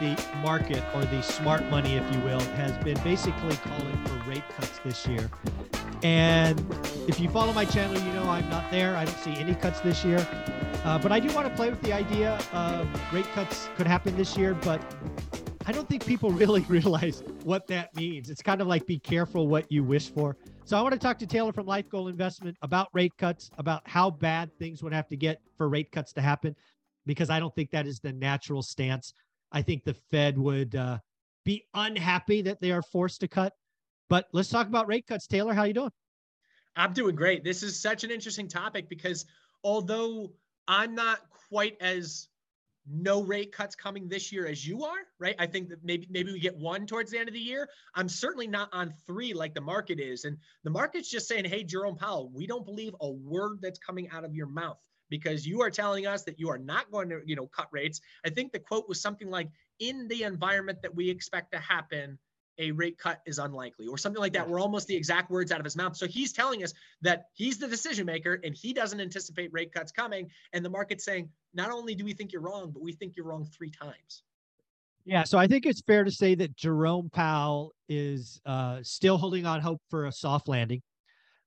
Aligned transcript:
The 0.00 0.20
market, 0.42 0.82
or 0.94 1.04
the 1.04 1.22
smart 1.22 1.64
money, 1.70 1.96
if 1.96 2.14
you 2.14 2.20
will, 2.20 2.40
has 2.40 2.76
been 2.84 2.98
basically 3.02 3.56
calling 3.56 4.04
for 4.06 4.30
rate 4.30 4.48
cuts 4.56 4.78
this 4.84 5.06
year. 5.06 5.30
And 6.02 6.60
if 7.08 7.18
you 7.18 7.28
follow 7.28 7.52
my 7.52 7.64
channel, 7.64 8.00
you 8.00 8.12
know 8.12 8.24
I'm 8.24 8.48
not 8.48 8.70
there. 8.70 8.96
I 8.96 9.04
don't 9.04 9.18
see 9.18 9.34
any 9.36 9.54
cuts 9.54 9.80
this 9.80 10.04
year. 10.04 10.26
Uh, 10.84 10.98
but 10.98 11.10
I 11.10 11.18
do 11.18 11.32
want 11.34 11.48
to 11.48 11.54
play 11.54 11.70
with 11.70 11.82
the 11.82 11.92
idea 11.92 12.38
of 12.52 12.88
rate 13.12 13.26
cuts 13.34 13.68
could 13.76 13.86
happen 13.86 14.16
this 14.16 14.36
year, 14.36 14.54
but 14.54 14.80
I 15.66 15.72
don't 15.72 15.88
think 15.88 16.06
people 16.06 16.30
really 16.32 16.62
realize 16.62 17.22
what 17.44 17.66
that 17.66 17.94
means. 17.94 18.30
It's 18.30 18.42
kind 18.42 18.60
of 18.60 18.66
like 18.66 18.86
be 18.86 18.98
careful 18.98 19.48
what 19.48 19.70
you 19.70 19.82
wish 19.84 20.08
for. 20.08 20.36
So 20.64 20.78
I 20.78 20.82
want 20.82 20.92
to 20.92 20.98
talk 20.98 21.18
to 21.18 21.26
Taylor 21.26 21.52
from 21.52 21.66
Life 21.66 21.88
Goal 21.88 22.08
Investment 22.08 22.56
about 22.62 22.88
rate 22.92 23.16
cuts, 23.18 23.50
about 23.58 23.82
how 23.86 24.10
bad 24.10 24.50
things 24.58 24.82
would 24.82 24.92
have 24.92 25.08
to 25.08 25.16
get 25.16 25.40
for 25.56 25.68
rate 25.68 25.90
cuts 25.90 26.12
to 26.12 26.20
happen, 26.20 26.54
because 27.06 27.30
I 27.30 27.40
don't 27.40 27.54
think 27.54 27.70
that 27.70 27.86
is 27.86 28.00
the 28.00 28.12
natural 28.12 28.62
stance. 28.62 29.12
I 29.52 29.62
think 29.62 29.84
the 29.84 29.94
Fed 29.94 30.38
would 30.38 30.74
uh, 30.74 30.98
be 31.44 31.64
unhappy 31.74 32.42
that 32.42 32.60
they 32.60 32.70
are 32.70 32.82
forced 32.82 33.20
to 33.20 33.28
cut. 33.28 33.54
But 34.08 34.28
let's 34.32 34.48
talk 34.48 34.66
about 34.66 34.88
rate 34.88 35.06
cuts. 35.06 35.26
Taylor, 35.26 35.54
how 35.54 35.64
you 35.64 35.74
doing? 35.74 35.92
I'm 36.76 36.92
doing 36.92 37.14
great. 37.14 37.44
This 37.44 37.62
is 37.62 37.80
such 37.80 38.04
an 38.04 38.10
interesting 38.10 38.48
topic 38.48 38.88
because 38.88 39.26
although 39.64 40.32
I'm 40.66 40.94
not 40.94 41.20
quite 41.48 41.76
as 41.80 42.28
no 42.90 43.22
rate 43.22 43.52
cuts 43.52 43.74
coming 43.74 44.08
this 44.08 44.32
year 44.32 44.46
as 44.46 44.66
you 44.66 44.84
are, 44.84 44.98
right? 45.18 45.34
I 45.38 45.46
think 45.46 45.68
that 45.68 45.84
maybe 45.84 46.06
maybe 46.10 46.32
we 46.32 46.40
get 46.40 46.56
one 46.56 46.86
towards 46.86 47.10
the 47.10 47.18
end 47.18 47.28
of 47.28 47.34
the 47.34 47.40
year. 47.40 47.68
I'm 47.94 48.08
certainly 48.08 48.46
not 48.46 48.70
on 48.72 48.94
three 49.06 49.34
like 49.34 49.54
the 49.54 49.60
market 49.60 50.00
is. 50.00 50.24
And 50.24 50.38
the 50.64 50.70
market's 50.70 51.10
just 51.10 51.28
saying, 51.28 51.44
hey, 51.44 51.64
Jerome 51.64 51.96
Powell, 51.96 52.30
we 52.32 52.46
don't 52.46 52.64
believe 52.64 52.94
a 53.00 53.10
word 53.10 53.58
that's 53.60 53.78
coming 53.78 54.08
out 54.10 54.24
of 54.24 54.34
your 54.34 54.46
mouth 54.46 54.78
because 55.08 55.46
you 55.46 55.62
are 55.62 55.70
telling 55.70 56.06
us 56.06 56.22
that 56.24 56.38
you 56.38 56.48
are 56.48 56.58
not 56.58 56.90
going 56.90 57.08
to, 57.08 57.20
you 57.24 57.36
know, 57.36 57.46
cut 57.46 57.68
rates. 57.70 58.00
I 58.24 58.30
think 58.30 58.52
the 58.52 58.58
quote 58.58 58.88
was 58.88 59.00
something 59.00 59.30
like, 59.30 59.48
in 59.78 60.08
the 60.08 60.24
environment 60.24 60.82
that 60.82 60.94
we 60.94 61.08
expect 61.08 61.52
to 61.52 61.58
happen, 61.58 62.18
a 62.58 62.72
rate 62.72 62.98
cut 62.98 63.20
is 63.24 63.38
unlikely 63.38 63.86
or 63.86 63.96
something 63.96 64.20
like 64.20 64.32
that. 64.32 64.48
We're 64.48 64.60
almost 64.60 64.88
the 64.88 64.96
exact 64.96 65.30
words 65.30 65.52
out 65.52 65.60
of 65.60 65.64
his 65.64 65.76
mouth. 65.76 65.96
So 65.96 66.08
he's 66.08 66.32
telling 66.32 66.64
us 66.64 66.74
that 67.02 67.26
he's 67.34 67.58
the 67.58 67.68
decision 67.68 68.04
maker 68.04 68.40
and 68.42 68.54
he 68.54 68.72
doesn't 68.72 69.00
anticipate 69.00 69.52
rate 69.52 69.72
cuts 69.72 69.92
coming. 69.92 70.28
And 70.52 70.64
the 70.64 70.70
market's 70.70 71.04
saying, 71.04 71.28
not 71.54 71.70
only 71.70 71.94
do 71.94 72.04
we 72.04 72.12
think 72.12 72.32
you're 72.32 72.42
wrong, 72.42 72.72
but 72.72 72.82
we 72.82 72.92
think 72.92 73.16
you're 73.16 73.26
wrong 73.26 73.46
three 73.46 73.70
times. 73.70 74.24
Yeah, 75.04 75.24
so 75.24 75.38
I 75.38 75.46
think 75.46 75.64
it's 75.64 75.80
fair 75.80 76.04
to 76.04 76.10
say 76.10 76.34
that 76.34 76.56
Jerome 76.56 77.08
Powell 77.10 77.72
is 77.88 78.40
uh, 78.44 78.80
still 78.82 79.16
holding 79.16 79.46
on 79.46 79.60
hope 79.60 79.80
for 79.88 80.06
a 80.06 80.12
soft 80.12 80.48
landing. 80.48 80.82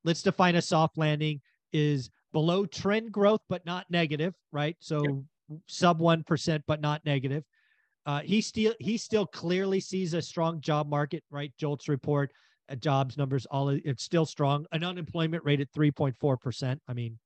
Let's 0.03 0.23
define 0.23 0.55
a 0.55 0.61
soft 0.61 0.97
landing 0.97 1.41
is 1.73 2.09
below 2.33 2.65
trend 2.65 3.11
growth, 3.11 3.41
but 3.49 3.65
not 3.65 3.85
negative, 3.89 4.33
right? 4.51 4.75
So 4.79 5.03
yep. 5.03 5.59
sub 5.67 5.99
1%, 5.99 6.63
but 6.67 6.81
not 6.81 7.05
negative. 7.05 7.43
Uh, 8.05 8.21
he 8.21 8.41
still 8.41 8.73
he 8.79 8.97
still 8.97 9.27
clearly 9.27 9.79
sees 9.79 10.13
a 10.15 10.21
strong 10.21 10.59
job 10.59 10.89
market, 10.89 11.23
right? 11.29 11.53
JOLTS 11.59 11.87
report, 11.87 12.31
uh, 12.69 12.75
jobs 12.75 13.15
numbers, 13.15 13.45
all 13.45 13.69
it's 13.69 14.03
still 14.03 14.25
strong. 14.25 14.65
An 14.71 14.83
unemployment 14.83 15.43
rate 15.43 15.61
at 15.61 15.71
3.4 15.71 16.41
percent. 16.41 16.81
I 16.87 16.93
mean, 16.93 17.19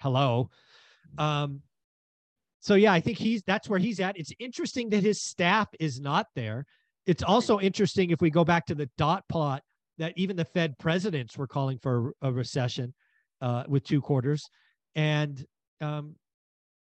hello. 0.00 0.48
Um, 1.18 1.60
so 2.60 2.74
yeah, 2.74 2.92
I 2.92 3.00
think 3.00 3.18
he's 3.18 3.42
that's 3.42 3.68
where 3.68 3.78
he's 3.78 4.00
at. 4.00 4.18
It's 4.18 4.32
interesting 4.38 4.88
that 4.90 5.02
his 5.02 5.20
staff 5.22 5.68
is 5.78 6.00
not 6.00 6.26
there. 6.34 6.64
It's 7.06 7.22
also 7.22 7.60
interesting 7.60 8.10
if 8.10 8.20
we 8.20 8.30
go 8.30 8.44
back 8.44 8.66
to 8.66 8.74
the 8.74 8.88
dot 8.96 9.24
plot 9.28 9.62
that 9.98 10.14
even 10.16 10.36
the 10.36 10.44
Fed 10.44 10.78
presidents 10.78 11.36
were 11.36 11.46
calling 11.46 11.78
for 11.78 12.12
a 12.22 12.32
recession 12.32 12.94
uh, 13.40 13.64
with 13.68 13.84
two 13.84 14.00
quarters, 14.00 14.48
and 14.94 15.44
um, 15.80 16.16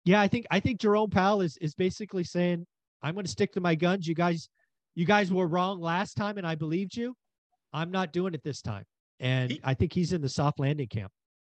yeah, 0.04 0.20
I 0.20 0.28
think 0.28 0.46
I 0.50 0.60
think 0.60 0.80
Jerome 0.80 1.10
Powell 1.10 1.40
is 1.40 1.56
is 1.58 1.74
basically 1.74 2.24
saying 2.24 2.66
I'm 3.02 3.14
going 3.14 3.24
to 3.26 3.30
stick 3.30 3.52
to 3.52 3.60
my 3.60 3.74
guns. 3.74 4.06
You 4.06 4.14
guys, 4.14 4.48
you 4.94 5.04
guys 5.06 5.32
were 5.32 5.46
wrong 5.46 5.80
last 5.80 6.14
time, 6.14 6.38
and 6.38 6.46
I 6.46 6.54
believed 6.54 6.96
you. 6.96 7.14
I'm 7.72 7.90
not 7.90 8.12
doing 8.12 8.34
it 8.34 8.42
this 8.42 8.62
time. 8.62 8.84
And 9.20 9.52
he, 9.52 9.60
I 9.62 9.74
think 9.74 9.92
he's 9.92 10.12
in 10.12 10.20
the 10.20 10.28
soft 10.28 10.58
landing 10.58 10.88
camp. 10.88 11.12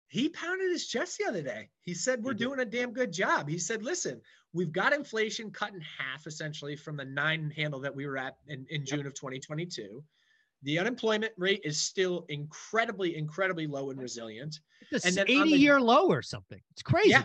He 0.09 0.29
pounded 0.29 0.71
his 0.71 0.87
chest 0.89 1.19
the 1.19 1.27
other 1.27 1.43
day. 1.43 1.71
He 1.81 1.95
said, 1.95 2.23
We're 2.23 2.33
he 2.33 2.39
doing 2.39 2.61
a 2.61 2.65
damn 2.65 2.93
good 2.93 3.13
job. 3.13 3.49
He 3.49 3.59
said, 3.59 3.83
Listen, 3.83 4.21
we've 4.53 4.73
got 4.73 4.93
inflation 4.93 5.51
cut 5.51 5.73
in 5.73 5.81
half 5.81 6.27
essentially 6.27 6.77
from 6.77 6.97
the 6.97 7.05
nine 7.05 7.51
handle 7.57 7.81
that 7.81 7.95
we 7.95 8.07
were 8.07 8.19
at 8.19 8.37
in, 8.47 8.67
in 8.69 8.85
June 8.85 9.07
of 9.07 9.15
2022. 9.15 10.03
The 10.63 10.79
unemployment 10.79 11.33
rate 11.37 11.61
is 11.65 11.81
still 11.81 12.25
incredibly, 12.29 13.17
incredibly 13.17 13.67
low 13.67 13.91
and 13.91 14.01
resilient. 14.01 14.61
It's 14.91 15.05
and 15.05 15.19
80 15.19 15.43
the, 15.43 15.59
year 15.59 15.81
low 15.81 16.09
or 16.09 16.23
something. 16.23 16.61
It's 16.71 16.83
crazy. 16.83 17.11
Yeah. 17.11 17.25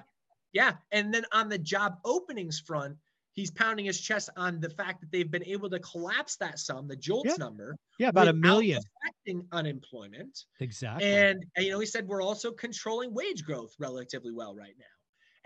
Yeah. 0.53 0.73
And 0.91 1.13
then 1.13 1.25
on 1.31 1.49
the 1.49 1.57
job 1.57 1.97
openings 2.03 2.59
front, 2.59 2.95
he's 3.33 3.51
pounding 3.51 3.85
his 3.85 4.01
chest 4.01 4.29
on 4.35 4.59
the 4.59 4.69
fact 4.69 5.01
that 5.01 5.11
they've 5.11 5.29
been 5.29 5.45
able 5.45 5.69
to 5.69 5.79
collapse 5.79 6.37
that 6.37 6.57
sum, 6.57 6.87
the 6.87 6.95
JOLTS 6.95 7.29
yeah. 7.29 7.35
number. 7.37 7.75
Yeah, 7.99 8.09
about 8.09 8.27
a 8.27 8.33
million. 8.33 8.81
Affecting 9.03 9.45
unemployment. 9.51 10.45
Exactly. 10.59 11.07
And, 11.07 11.45
and, 11.55 11.65
you 11.65 11.71
know, 11.71 11.79
he 11.79 11.85
said 11.85 12.07
we're 12.07 12.23
also 12.23 12.51
controlling 12.51 13.13
wage 13.13 13.43
growth 13.43 13.75
relatively 13.77 14.31
well 14.31 14.55
right 14.55 14.73
now. 14.79 14.85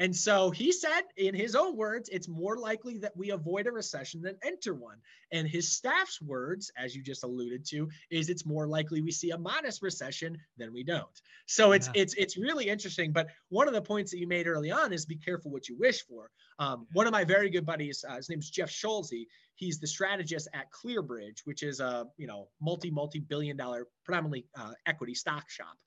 And 0.01 0.15
so 0.15 0.49
he 0.49 0.71
said, 0.71 1.03
in 1.17 1.35
his 1.35 1.53
own 1.53 1.77
words, 1.77 2.09
it's 2.09 2.27
more 2.27 2.57
likely 2.57 2.97
that 2.97 3.15
we 3.15 3.29
avoid 3.29 3.67
a 3.67 3.71
recession 3.71 4.19
than 4.19 4.35
enter 4.43 4.73
one. 4.73 4.97
And 5.31 5.47
his 5.47 5.71
staff's 5.71 6.19
words, 6.19 6.71
as 6.75 6.95
you 6.95 7.03
just 7.03 7.23
alluded 7.23 7.63
to, 7.65 7.87
is 8.09 8.27
it's 8.27 8.43
more 8.43 8.65
likely 8.67 9.03
we 9.03 9.11
see 9.11 9.29
a 9.29 9.37
modest 9.37 9.83
recession 9.83 10.39
than 10.57 10.73
we 10.73 10.83
don't. 10.83 11.21
So 11.45 11.73
it's 11.73 11.85
yeah. 11.93 12.01
it's 12.01 12.15
it's 12.15 12.35
really 12.35 12.67
interesting. 12.67 13.11
But 13.11 13.27
one 13.49 13.67
of 13.67 13.75
the 13.75 13.81
points 13.81 14.09
that 14.09 14.17
you 14.17 14.25
made 14.27 14.47
early 14.47 14.71
on 14.71 14.91
is 14.91 15.05
be 15.05 15.17
careful 15.17 15.51
what 15.51 15.69
you 15.69 15.77
wish 15.77 16.01
for. 16.01 16.31
Um, 16.57 16.87
one 16.93 17.05
of 17.05 17.13
my 17.13 17.23
very 17.23 17.51
good 17.51 17.65
buddies, 17.67 18.03
uh, 18.09 18.15
his 18.15 18.27
name's 18.27 18.49
Jeff 18.49 18.71
Schulze. 18.71 19.27
He's 19.53 19.79
the 19.79 19.85
strategist 19.85 20.47
at 20.55 20.71
ClearBridge, 20.71 21.41
which 21.43 21.61
is 21.61 21.79
a 21.79 22.07
you 22.17 22.25
know 22.25 22.47
multi 22.59 22.89
multi 22.89 23.19
billion 23.19 23.55
dollar 23.55 23.85
predominantly 24.03 24.47
uh, 24.57 24.71
equity 24.87 25.13
stock 25.13 25.47
shop. 25.47 25.77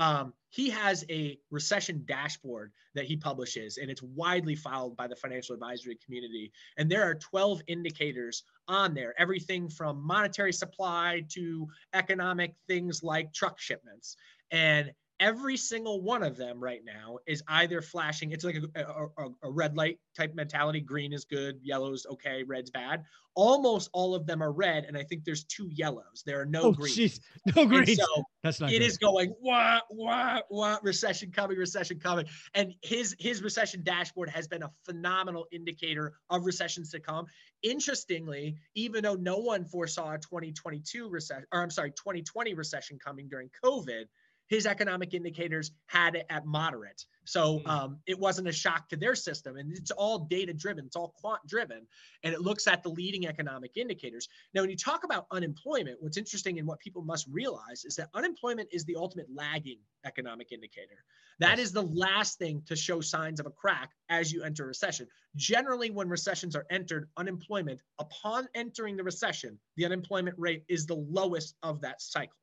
Um, 0.00 0.32
he 0.48 0.70
has 0.70 1.04
a 1.10 1.38
recession 1.50 2.02
dashboard 2.06 2.72
that 2.94 3.04
he 3.04 3.16
publishes, 3.16 3.76
and 3.76 3.90
it's 3.90 4.02
widely 4.02 4.56
followed 4.56 4.96
by 4.96 5.06
the 5.06 5.14
financial 5.14 5.54
advisory 5.54 5.98
community. 6.04 6.50
And 6.78 6.90
there 6.90 7.04
are 7.04 7.14
12 7.14 7.60
indicators 7.68 8.42
on 8.66 8.94
there, 8.94 9.14
everything 9.18 9.68
from 9.68 10.02
monetary 10.02 10.54
supply 10.54 11.22
to 11.34 11.68
economic 11.92 12.54
things 12.66 13.02
like 13.02 13.32
truck 13.32 13.60
shipments. 13.60 14.16
And 14.50 14.90
every 15.20 15.56
single 15.56 16.00
one 16.00 16.22
of 16.22 16.36
them 16.36 16.58
right 16.58 16.80
now 16.84 17.18
is 17.26 17.42
either 17.48 17.82
flashing 17.82 18.32
it's 18.32 18.44
like 18.44 18.56
a, 18.56 18.80
a, 18.80 19.28
a, 19.42 19.50
red 19.50 19.76
light 19.76 19.98
type 20.16 20.34
mentality 20.34 20.80
green 20.80 21.12
is 21.12 21.24
good 21.26 21.60
yellow's 21.62 22.06
okay 22.10 22.42
red's 22.42 22.70
bad. 22.70 23.04
Almost 23.36 23.90
all 23.92 24.16
of 24.16 24.26
them 24.26 24.42
are 24.42 24.50
red 24.50 24.84
and 24.84 24.96
i 24.96 25.04
think 25.04 25.24
there's 25.24 25.44
two 25.44 25.68
yellows. 25.70 26.24
There 26.26 26.40
are 26.40 26.46
no 26.46 26.62
oh, 26.62 26.72
greens. 26.72 27.20
no 27.54 27.66
greens. 27.66 27.96
so 27.96 28.24
that's 28.42 28.60
not 28.60 28.72
it 28.72 28.80
good. 28.80 28.86
is 28.86 28.98
going 28.98 29.32
wah 29.40 29.80
wah 29.90 30.40
wah 30.50 30.78
recession 30.82 31.30
coming 31.30 31.56
recession 31.56 32.00
coming. 32.00 32.26
And 32.54 32.74
his 32.82 33.14
his 33.18 33.42
recession 33.42 33.84
dashboard 33.84 34.30
has 34.30 34.48
been 34.48 34.62
a 34.62 34.70
phenomenal 34.84 35.46
indicator 35.52 36.14
of 36.30 36.44
recessions 36.44 36.90
to 36.90 37.00
come. 37.00 37.26
Interestingly 37.62 38.56
even 38.74 39.04
though 39.04 39.14
no 39.14 39.38
one 39.38 39.64
foresaw 39.64 40.14
a 40.14 40.18
2022 40.18 41.08
recession 41.08 41.44
or 41.52 41.62
i'm 41.62 41.70
sorry 41.70 41.90
2020 41.90 42.54
recession 42.54 42.98
coming 42.98 43.28
during 43.28 43.50
covid 43.62 44.04
his 44.50 44.66
economic 44.66 45.14
indicators 45.14 45.70
had 45.86 46.16
it 46.16 46.26
at 46.28 46.44
moderate. 46.44 47.04
So 47.24 47.60
hmm. 47.60 47.70
um, 47.70 47.98
it 48.06 48.18
wasn't 48.18 48.48
a 48.48 48.52
shock 48.52 48.88
to 48.88 48.96
their 48.96 49.14
system. 49.14 49.56
And 49.56 49.72
it's 49.72 49.92
all 49.92 50.18
data 50.18 50.52
driven, 50.52 50.84
it's 50.84 50.96
all 50.96 51.14
quant 51.16 51.40
driven. 51.46 51.86
And 52.24 52.34
it 52.34 52.40
looks 52.40 52.66
at 52.66 52.82
the 52.82 52.88
leading 52.88 53.28
economic 53.28 53.76
indicators. 53.76 54.28
Now, 54.52 54.62
when 54.62 54.70
you 54.70 54.76
talk 54.76 55.04
about 55.04 55.26
unemployment, 55.30 55.98
what's 56.02 56.16
interesting 56.16 56.58
and 56.58 56.66
what 56.66 56.80
people 56.80 57.02
must 57.02 57.28
realize 57.30 57.84
is 57.84 57.94
that 57.94 58.08
unemployment 58.12 58.68
is 58.72 58.84
the 58.84 58.96
ultimate 58.96 59.28
lagging 59.32 59.78
economic 60.04 60.50
indicator. 60.50 61.04
That 61.38 61.60
is 61.60 61.72
the 61.72 61.82
last 61.82 62.38
thing 62.38 62.62
to 62.66 62.74
show 62.74 63.00
signs 63.00 63.38
of 63.38 63.46
a 63.46 63.50
crack 63.50 63.92
as 64.08 64.32
you 64.32 64.42
enter 64.42 64.64
a 64.64 64.66
recession. 64.66 65.06
Generally, 65.36 65.90
when 65.90 66.08
recessions 66.08 66.56
are 66.56 66.66
entered, 66.70 67.08
unemployment, 67.16 67.80
upon 68.00 68.48
entering 68.54 68.96
the 68.96 69.04
recession, 69.04 69.58
the 69.76 69.86
unemployment 69.86 70.36
rate 70.38 70.64
is 70.68 70.86
the 70.86 70.96
lowest 70.96 71.54
of 71.62 71.80
that 71.82 72.02
cycle. 72.02 72.36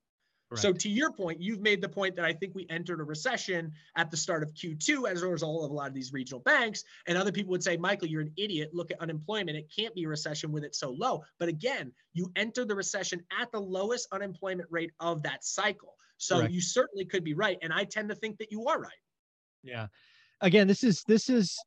So 0.56 0.72
to 0.72 0.90
your 0.90 1.12
point, 1.12 1.42
you've 1.42 1.60
made 1.60 1.82
the 1.82 1.90
point 1.90 2.16
that 2.16 2.24
I 2.24 2.32
think 2.32 2.56
we 2.56 2.66
entered 2.70 3.02
a 3.02 3.04
recession 3.04 3.74
at 3.98 4.10
the 4.10 4.16
start 4.16 4.44
of 4.44 4.54
Q2 4.54 5.10
as 5.10 5.22
a 5.22 5.28
result 5.28 5.66
of 5.66 5.72
a 5.72 5.74
lot 5.74 5.90
of 5.90 5.94
these 5.94 6.14
regional 6.14 6.40
banks. 6.40 6.86
And 7.06 7.18
other 7.18 7.34
people 7.34 7.52
would 7.52 7.64
say, 7.64 7.76
Michael, 7.76 8.08
you're 8.08 8.22
an 8.22 8.32
idiot. 8.38 8.70
Look 8.72 8.90
at 8.92 9.02
unemployment. 9.02 9.58
It 9.58 9.70
can't 9.76 9.94
be 9.94 10.06
a 10.06 10.08
recession 10.08 10.54
with 10.54 10.64
it 10.64 10.74
so 10.74 10.92
low. 10.92 11.24
But 11.38 11.50
again, 11.50 11.92
you 12.14 12.32
enter 12.38 12.64
the 12.64 12.76
recession 12.76 13.24
at 13.38 13.52
the 13.52 13.60
lowest 13.60 14.08
unemployment 14.14 14.70
rate 14.72 14.92
of 15.02 15.22
that 15.24 15.44
cycle. 15.44 15.96
So 16.18 16.42
you 16.42 16.62
certainly 16.62 17.06
could 17.06 17.24
be 17.24 17.34
right. 17.34 17.58
And 17.62 17.74
I 17.74 17.84
tend 17.84 18.10
to 18.10 18.16
think 18.16 18.38
that 18.38 18.52
you 18.52 18.66
are 18.68 18.80
right. 18.80 18.92
Yeah. 19.64 19.88
Again, 20.42 20.68
this 20.68 20.84
is 20.84 21.04
this 21.08 21.30
is 21.30 21.58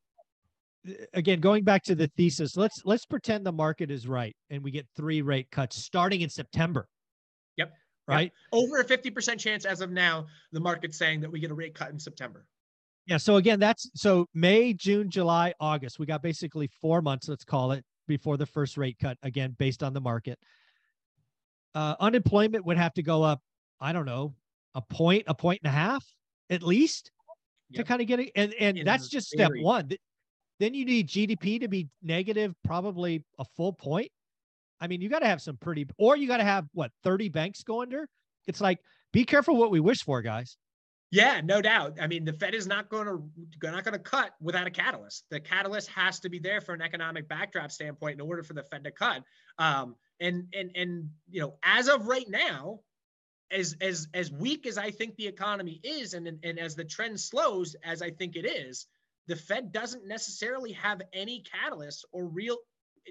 again 1.13 1.41
going 1.41 1.65
back 1.65 1.83
to 1.85 1.95
the 1.95 2.09
thesis. 2.17 2.57
Let's 2.57 2.83
let's 2.85 3.05
pretend 3.05 3.45
the 3.45 3.53
market 3.53 3.91
is 3.91 4.09
right 4.09 4.35
and 4.49 4.63
we 4.63 4.71
get 4.71 4.87
three 4.97 5.23
rate 5.23 5.51
cuts 5.51 5.77
starting 5.77 6.23
in 6.23 6.31
September. 6.31 6.89
Right? 8.17 8.33
Over 8.53 8.81
a 8.81 8.85
50% 8.85 9.39
chance 9.39 9.65
as 9.65 9.81
of 9.81 9.91
now, 9.91 10.27
the 10.53 10.61
market's 10.61 10.99
saying 10.99 11.21
that 11.21 11.31
we 11.31 11.41
get 11.41 11.51
a 11.51 11.55
rate 11.55 11.75
cut 11.75 11.91
in 11.91 11.99
September. 11.99 12.47
Yeah. 13.07 13.17
So 13.17 13.37
again, 13.37 13.59
that's 13.59 13.91
so 13.95 14.27
May, 14.35 14.73
June, 14.73 15.11
July, 15.11 15.55
August. 15.61 15.99
We 15.99 16.07
got 16.07 16.23
basically 16.23 16.69
four 16.81 17.03
months, 17.03 17.29
let's 17.29 17.45
call 17.45 17.73
it, 17.73 17.85
before 18.07 18.37
the 18.37 18.47
first 18.47 18.77
rate 18.77 18.97
cut, 19.01 19.17
again, 19.23 19.57
based 19.59 19.83
on 19.83 19.93
the 19.93 20.01
market. 20.01 20.39
Uh, 21.75 21.95
unemployment 22.01 22.65
would 22.67 22.77
have 22.77 22.95
to 22.95 23.03
go 23.03 23.23
up, 23.23 23.41
I 23.81 23.93
don't 23.93 24.07
know, 24.07 24.35
a 24.75 24.83
point, 24.83 25.25
a 25.27 25.35
point 25.35 25.61
and 25.63 25.71
a 25.73 25.75
half 25.75 26.05
at 26.51 26.63
least 26.63 27.13
yep. 27.71 27.85
to 27.85 27.89
kind 27.89 28.01
of 28.01 28.07
get 28.07 28.21
it. 28.21 28.31
And, 28.35 28.53
and 28.59 28.79
In 28.79 28.85
that's 28.85 29.09
just 29.09 29.29
step 29.29 29.51
one. 29.57 29.91
Then 30.59 30.75
you 30.75 30.85
need 30.85 31.09
GDP 31.09 31.61
to 31.61 31.69
be 31.69 31.89
negative, 32.03 32.55
probably 32.65 33.25
a 33.39 33.45
full 33.57 33.73
point. 33.73 34.11
I 34.81 34.87
mean, 34.87 35.01
you 35.01 35.09
got 35.09 35.21
to 35.21 35.27
have 35.27 35.43
some 35.43 35.57
pretty, 35.57 35.87
or 35.99 36.17
you 36.17 36.27
got 36.27 36.39
to 36.39 36.45
have 36.45 36.67
what, 36.73 36.91
30 37.05 37.29
banks 37.29 37.63
go 37.63 37.83
under? 37.83 38.09
It's 38.47 38.61
like, 38.61 38.79
be 39.13 39.25
careful 39.25 39.57
what 39.57 39.71
we 39.71 39.81
wish 39.81 40.03
for, 40.03 40.23
guys. 40.23 40.57
Yeah, 41.13 41.41
no 41.43 41.61
doubt. 41.61 41.99
I 42.01 42.07
mean, 42.07 42.25
the 42.25 42.33
Fed 42.33 42.55
is 42.55 42.69
not 42.69 42.89
going 42.89 43.07
to 43.07 43.21
not 43.63 43.83
going 43.83 43.95
to 43.95 43.99
cut 43.99 44.33
without 44.41 44.69
a 44.69 44.71
catalyst. 44.71 45.25
The 45.31 45.41
catalyst 45.41 45.89
has 45.89 46.21
to 46.21 46.29
be 46.29 46.39
there 46.39 46.61
for 46.61 46.73
an 46.73 46.81
economic 46.81 47.29
backdrop 47.29 47.73
standpoint 47.73 48.21
in 48.21 48.27
order 48.27 48.45
for 48.45 48.55
the 48.55 48.63
Fed 48.63 48.85
to 48.85 48.93
cut. 48.93 49.25
Um, 49.59 49.97
and 50.21 50.45
and 50.55 50.71
and 50.77 51.11
you 51.29 51.41
know, 51.41 51.57
as 51.65 51.89
of 51.89 52.07
right 52.07 52.29
now, 52.29 52.81
as 53.51 53.77
as 53.81 54.07
as 54.15 54.31
weak 54.31 54.67
as 54.67 54.79
I 54.79 54.93
think 54.93 55.17
the 55.17 55.27
economy 55.27 55.81
is, 55.83 56.15
and 56.15 56.29
and 56.45 56.59
as 56.61 56.77
the 56.77 56.85
trend 56.85 57.19
slows, 57.19 57.75
as 57.85 58.03
I 58.03 58.11
think 58.11 58.37
it 58.37 58.47
is, 58.47 58.87
the 59.27 59.35
Fed 59.35 59.73
doesn't 59.73 60.07
necessarily 60.07 60.73
have 60.73 61.03
any 61.13 61.43
catalyst 61.43 62.07
or 62.13 62.27
real 62.27 62.59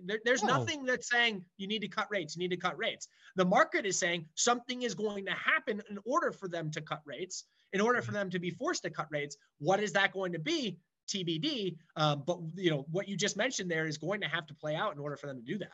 there, 0.06 0.19
there's 0.25 0.44
oh. 0.44 0.47
nothing 0.47 0.86
that's 0.86 1.09
saying 1.09 1.44
you 1.57 1.68
need 1.68 1.80
to 1.80 1.88
cut 1.88 2.07
rates, 2.09 2.36
you 2.36 2.39
need 2.39 2.56
to 2.56 2.57
cut 2.57 2.77
rates. 2.77 3.07
The 3.36 3.45
market 3.45 3.86
is 3.86 4.00
saying 4.00 4.25
something 4.36 4.83
is 4.83 4.95
going 4.95 5.25
to 5.25 5.31
happen 5.31 5.81
in 5.89 6.00
order 6.06 6.31
for 6.31 6.47
them 6.47 6.71
to 6.71 6.81
cut 6.81 7.01
rates, 7.06 7.45
in 7.74 7.81
order 7.81 8.01
for 8.01 8.07
mm-hmm. 8.07 8.15
them 8.15 8.30
to 8.31 8.39
be 8.39 8.51
forced 8.51 8.83
to 8.83 8.89
cut 8.89 9.07
rates. 9.12 9.38
What 9.59 9.80
is 9.81 9.91
that 9.94 10.13
going 10.13 10.33
to 10.33 10.39
be? 10.39 10.77
TBD. 11.09 11.77
Um, 11.95 12.24
but 12.25 12.39
you 12.56 12.69
know 12.69 12.86
what 12.91 13.07
you 13.07 13.18
just 13.18 13.36
mentioned 13.36 13.69
there 13.69 13.88
is 13.88 13.97
going 13.97 14.21
to 14.21 14.27
have 14.27 14.45
to 14.47 14.53
play 14.53 14.75
out 14.75 14.94
in 14.94 15.00
order 15.00 15.18
for 15.18 15.27
them 15.27 15.38
to 15.38 15.44
do 15.44 15.57
that. 15.57 15.71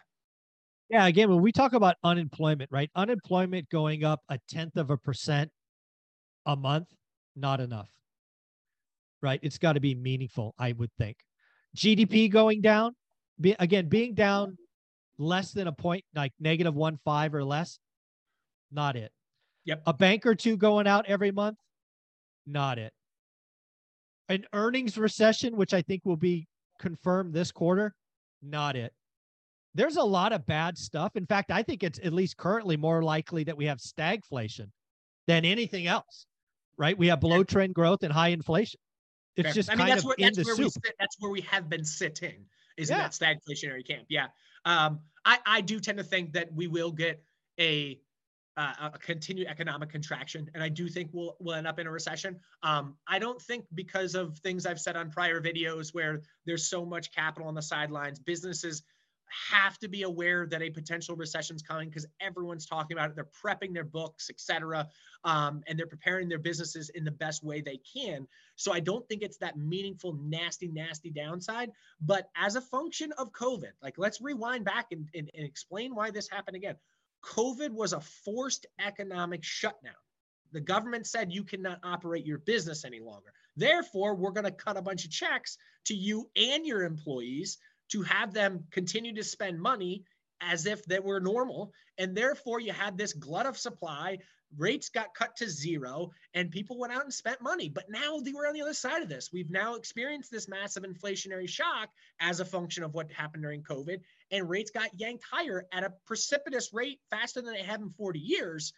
Yeah, 0.89 1.07
again, 1.07 1.29
when 1.29 1.41
we 1.41 1.51
talk 1.51 1.73
about 1.73 1.95
unemployment, 2.03 2.71
right? 2.71 2.89
Unemployment 2.95 3.69
going 3.69 4.03
up 4.03 4.21
a 4.29 4.39
tenth 4.47 4.77
of 4.77 4.91
a 4.91 4.97
percent 4.97 5.51
a 6.45 6.55
month, 6.55 6.87
not 7.35 7.59
enough. 7.59 7.89
Right? 9.21 9.39
It's 9.41 9.57
got 9.57 9.73
to 9.73 9.79
be 9.79 9.95
meaningful, 9.95 10.53
I 10.59 10.73
would 10.73 10.91
think. 10.99 11.17
GDP 11.75 12.29
going 12.31 12.61
down, 12.61 12.95
be, 13.39 13.55
again, 13.59 13.87
being 13.87 14.13
down 14.13 14.57
less 15.17 15.51
than 15.51 15.67
a 15.67 15.71
point, 15.71 16.03
like 16.15 16.33
negative 16.39 16.75
one 16.75 16.97
five 17.03 17.33
or 17.33 17.43
less, 17.43 17.79
not 18.71 18.95
it. 18.95 19.11
Yep. 19.65 19.83
A 19.87 19.93
bank 19.93 20.25
or 20.25 20.35
two 20.35 20.57
going 20.57 20.87
out 20.87 21.05
every 21.07 21.31
month, 21.31 21.57
not 22.45 22.77
it. 22.77 22.93
An 24.29 24.45
earnings 24.53 24.97
recession, 24.97 25.55
which 25.55 25.73
I 25.73 25.81
think 25.81 26.03
will 26.05 26.17
be 26.17 26.47
confirmed 26.79 27.33
this 27.33 27.51
quarter, 27.51 27.95
not 28.41 28.75
it. 28.75 28.93
There's 29.73 29.97
a 29.97 30.03
lot 30.03 30.33
of 30.33 30.45
bad 30.45 30.77
stuff. 30.77 31.15
In 31.15 31.25
fact, 31.25 31.51
I 31.51 31.61
think 31.63 31.83
it's 31.83 31.99
at 32.03 32.13
least 32.13 32.37
currently 32.37 32.77
more 32.77 33.03
likely 33.03 33.43
that 33.43 33.57
we 33.57 33.65
have 33.65 33.79
stagflation 33.79 34.67
than 35.27 35.45
anything 35.45 35.87
else. 35.87 36.25
Right? 36.77 36.97
We 36.97 37.07
have 37.07 37.21
below 37.21 37.43
trend 37.43 37.73
growth 37.73 38.03
and 38.03 38.11
high 38.11 38.29
inflation. 38.29 38.79
It's 39.37 39.47
Fair. 39.47 39.53
just 39.53 39.71
I 39.71 39.75
mean, 39.75 39.87
that's 39.87 40.03
where, 40.03 40.15
that's 40.19 40.45
where 40.45 40.55
we 40.55 40.69
sit, 40.69 40.95
that's 40.99 41.15
where 41.19 41.31
we 41.31 41.41
have 41.41 41.69
been 41.69 41.85
sitting 41.85 42.45
is 42.77 42.89
yeah. 42.89 42.95
in 42.95 43.01
that 43.01 43.11
stagflationary 43.11 43.85
camp. 43.87 44.05
Yeah. 44.09 44.27
Um, 44.65 44.99
I, 45.23 45.39
I 45.45 45.61
do 45.61 45.79
tend 45.79 45.97
to 45.97 46.03
think 46.03 46.33
that 46.33 46.53
we 46.53 46.67
will 46.67 46.91
get 46.91 47.23
a 47.59 47.99
uh, 48.57 48.89
a 48.93 48.97
continued 48.99 49.47
economic 49.47 49.89
contraction, 49.89 50.49
and 50.53 50.63
I 50.63 50.69
do 50.69 50.87
think 50.87 51.09
we'll 51.11 51.35
we'll 51.39 51.55
end 51.55 51.67
up 51.67 51.77
in 51.77 51.87
a 51.87 51.91
recession. 51.91 52.39
Um, 52.63 52.95
I 53.07 53.19
don't 53.19 53.41
think 53.41 53.65
because 53.73 54.15
of 54.15 54.37
things 54.39 54.65
I've 54.65 54.79
said 54.79 54.95
on 54.95 55.11
prior 55.11 55.41
videos 55.41 55.93
where 55.93 56.21
there's 56.45 56.69
so 56.69 56.85
much 56.85 57.13
capital 57.13 57.49
on 57.49 57.53
the 57.53 57.61
sidelines, 57.61 58.17
businesses 58.17 58.83
have 59.29 59.77
to 59.79 59.87
be 59.87 60.03
aware 60.03 60.47
that 60.47 60.61
a 60.61 60.69
potential 60.69 61.15
recession 61.15 61.55
is 61.55 61.61
coming 61.61 61.89
because 61.89 62.05
everyone's 62.19 62.65
talking 62.65 62.95
about 62.97 63.09
it. 63.09 63.15
They're 63.15 63.25
prepping 63.43 63.73
their 63.73 63.83
books, 63.83 64.29
etc., 64.29 64.87
um, 65.23 65.63
and 65.67 65.77
they're 65.77 65.87
preparing 65.87 66.29
their 66.29 66.39
businesses 66.39 66.89
in 66.89 67.03
the 67.03 67.11
best 67.11 67.43
way 67.43 67.61
they 67.61 67.79
can. 67.93 68.27
So 68.55 68.71
I 68.71 68.79
don't 68.79 69.07
think 69.07 69.21
it's 69.21 69.37
that 69.37 69.57
meaningful, 69.57 70.13
nasty, 70.21 70.67
nasty 70.67 71.09
downside. 71.09 71.71
But 71.99 72.29
as 72.35 72.55
a 72.55 72.61
function 72.61 73.11
of 73.17 73.31
COVID, 73.31 73.71
like 73.81 73.95
let's 73.97 74.21
rewind 74.21 74.65
back 74.65 74.87
and, 74.91 75.07
and, 75.15 75.29
and 75.33 75.45
explain 75.45 75.95
why 75.95 76.11
this 76.11 76.29
happened 76.29 76.55
again. 76.55 76.75
COVID 77.23 77.71
was 77.71 77.93
a 77.93 78.01
forced 78.01 78.67
economic 78.79 79.43
shutdown. 79.43 79.93
The 80.51 80.61
government 80.61 81.07
said 81.07 81.33
you 81.33 81.43
cannot 81.43 81.79
operate 81.83 82.25
your 82.25 82.37
business 82.37 82.85
any 82.85 82.99
longer. 82.99 83.33
Therefore, 83.57 84.15
we're 84.15 84.31
going 84.31 84.45
to 84.45 84.51
cut 84.51 84.77
a 84.77 84.81
bunch 84.81 85.05
of 85.05 85.11
checks 85.11 85.57
to 85.85 85.95
you 85.95 86.29
and 86.35 86.65
your 86.65 86.83
employees 86.83 87.57
to 87.91 88.01
have 88.03 88.33
them 88.33 88.65
continue 88.71 89.13
to 89.15 89.23
spend 89.23 89.59
money 89.59 90.03
as 90.41 90.65
if 90.65 90.83
they 90.85 90.99
were 90.99 91.19
normal. 91.19 91.71
And 91.97 92.15
therefore, 92.15 92.59
you 92.59 92.73
had 92.73 92.97
this 92.97 93.13
glut 93.13 93.45
of 93.45 93.57
supply. 93.57 94.19
Rates 94.57 94.89
got 94.89 95.13
cut 95.15 95.35
to 95.37 95.49
zero, 95.49 96.11
and 96.33 96.51
people 96.51 96.77
went 96.77 96.93
out 96.93 97.03
and 97.03 97.13
spent 97.13 97.41
money. 97.41 97.67
But 97.67 97.89
now 97.89 98.19
they 98.19 98.31
were 98.31 98.47
on 98.47 98.53
the 98.53 98.61
other 98.61 98.73
side 98.73 99.01
of 99.01 99.09
this. 99.09 99.29
We've 99.33 99.49
now 99.49 99.75
experienced 99.75 100.31
this 100.31 100.47
massive 100.47 100.83
inflationary 100.83 101.49
shock 101.49 101.89
as 102.19 102.39
a 102.39 102.45
function 102.45 102.83
of 102.83 102.93
what 102.93 103.11
happened 103.11 103.43
during 103.43 103.63
COVID, 103.63 103.99
and 104.31 104.49
rates 104.49 104.71
got 104.71 104.97
yanked 104.99 105.25
higher 105.29 105.65
at 105.71 105.83
a 105.83 105.93
precipitous 106.05 106.73
rate 106.73 106.99
faster 107.09 107.41
than 107.41 107.53
they 107.53 107.63
have 107.63 107.81
in 107.81 107.89
40 107.91 108.19
years. 108.19 108.71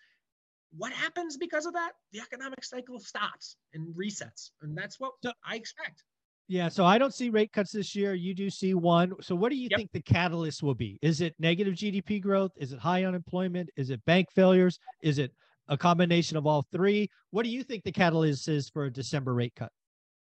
What 0.76 0.92
happens 0.92 1.38
because 1.38 1.66
of 1.66 1.74
that? 1.74 1.94
The 2.12 2.20
economic 2.20 2.64
cycle 2.64 3.00
stops 3.00 3.56
and 3.74 3.96
resets. 3.96 4.52
And 4.62 4.78
that's 4.78 5.00
what 5.00 5.14
so, 5.24 5.32
I 5.46 5.56
expect. 5.56 6.04
Yeah, 6.50 6.70
so 6.70 6.86
I 6.86 6.98
don't 6.98 7.14
see 7.14 7.30
rate 7.30 7.52
cuts 7.52 7.74
this 7.74 7.94
year. 7.94 8.14
You 8.14 8.34
do 8.34 8.50
see 8.50 8.74
one. 8.74 9.14
So 9.22 9.36
what 9.36 9.50
do 9.50 9.58
you 9.58 9.68
yep. 9.70 9.78
think 9.78 9.92
the 9.92 10.02
catalyst 10.02 10.64
will 10.64 10.76
be? 10.76 10.98
Is 11.02 11.20
it 11.20 11.36
negative 11.40 11.74
GDP 11.74 12.22
growth? 12.22 12.52
Is 12.56 12.72
it 12.72 12.80
high 12.80 13.04
unemployment? 13.04 13.70
Is 13.76 13.90
it 13.90 14.04
bank 14.06 14.32
failures? 14.34 14.80
Is 15.02 15.18
it 15.18 15.34
a 15.68 15.78
combination 15.78 16.38
of 16.38 16.48
all 16.48 16.66
three? 16.72 17.10
What 17.32 17.44
do 17.44 17.50
you 17.50 17.64
think 17.64 17.84
the 17.84 17.92
catalyst 17.92 18.48
is 18.48 18.70
for 18.70 18.86
a 18.86 18.92
December 18.92 19.34
rate 19.34 19.54
cut? 19.58 19.72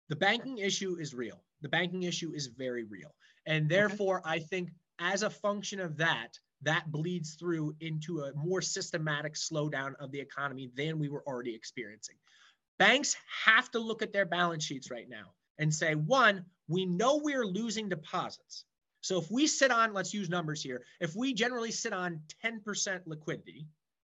The 0.10 0.18
banking 0.18 0.58
issue 0.58 0.98
is 1.00 1.14
real. 1.14 1.42
The 1.62 1.70
banking 1.70 2.04
issue 2.04 2.34
is 2.34 2.48
very 2.48 2.84
real. 2.84 3.14
And 3.46 3.70
therefore, 3.70 4.20
okay. 4.20 4.32
I 4.32 4.40
think 4.40 4.72
as 5.00 5.24
a 5.24 5.30
function 5.30 5.80
of 5.80 5.96
that, 5.98 6.38
that 6.64 6.92
bleeds 6.92 7.36
through 7.36 7.74
into 7.80 8.24
a 8.24 8.34
more 8.34 8.62
systematic 8.62 9.36
slowdown 9.36 9.94
of 10.02 10.12
the 10.12 10.20
economy 10.20 10.70
than 10.76 11.00
we 11.00 11.08
were 11.08 11.24
already 11.26 11.56
experiencing. 11.56 12.16
Banks 12.78 13.16
have 13.46 13.72
to 13.72 13.80
look 13.80 14.02
at 14.02 14.12
their 14.12 14.26
balance 14.26 14.66
sheets 14.66 14.92
right 14.92 15.08
now 15.08 15.32
and 15.60 15.74
say, 15.74 15.94
one, 15.94 16.46
we 16.68 16.86
know 16.86 17.18
we're 17.18 17.46
losing 17.46 17.90
deposits. 17.90 18.66
So 19.02 19.20
if 19.20 19.30
we 19.30 19.48
sit 19.48 19.72
on, 19.72 19.94
let's 19.94 20.14
use 20.14 20.30
numbers 20.30 20.64
here, 20.64 20.82
if 21.00 21.16
we 21.16 21.34
generally 21.34 21.72
sit 21.72 21.94
on 21.94 22.22
10% 22.44 23.02
liquidity, 23.06 23.68